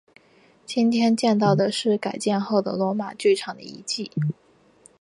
[0.65, 4.09] 今天见到的是改建后的罗马剧场的遗迹。